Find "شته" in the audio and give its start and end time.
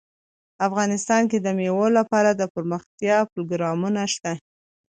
4.13-4.31